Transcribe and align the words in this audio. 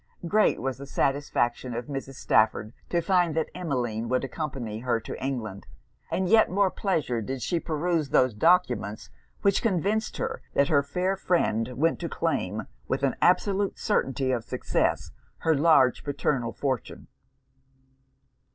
Great 0.27 0.59
was 0.59 0.79
the 0.79 0.87
satisfaction 0.87 1.75
of 1.75 1.85
Mrs. 1.85 2.15
Stafford 2.15 2.73
to 2.89 3.01
find 3.01 3.35
that 3.35 3.51
Emmeline 3.53 4.09
would 4.09 4.23
accompany 4.23 4.79
her 4.79 4.99
to 4.99 5.15
England; 5.23 5.67
with 6.11 6.27
yet 6.27 6.49
more 6.49 6.71
pleasure 6.71 7.21
did 7.21 7.43
she 7.43 7.59
peruse 7.59 8.09
those 8.09 8.33
documents 8.33 9.11
which 9.43 9.61
convinced 9.61 10.17
her 10.17 10.41
that 10.55 10.69
her 10.69 10.81
fair 10.81 11.15
friend 11.15 11.73
went 11.77 11.99
to 11.99 12.09
claim, 12.09 12.63
with 12.87 13.03
an 13.03 13.15
absolute 13.21 13.77
certainty 13.77 14.31
of 14.31 14.43
success, 14.43 15.11
her 15.37 15.53
large 15.53 16.03
paternal 16.03 16.51
fortune. 16.51 17.05